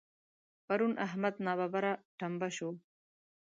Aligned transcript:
پرون 0.65 0.93
احمد 1.07 1.35
ناببره 1.45 1.91
ټمبه 2.19 2.49
شو. 2.55 2.69